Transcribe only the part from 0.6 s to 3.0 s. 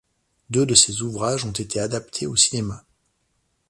de ses ouvrages ont été adaptés au cinéma.